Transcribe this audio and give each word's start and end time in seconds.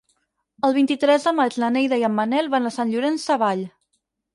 El 0.69 0.73
vint-i-tres 0.77 1.29
de 1.29 1.35
maig 1.41 1.59
na 1.65 1.71
Neida 1.77 2.03
i 2.03 2.09
en 2.11 2.19
Manel 2.23 2.53
van 2.59 2.67
a 2.67 2.77
Sant 2.81 2.95
Llorenç 2.97 3.31
Savall. 3.31 3.69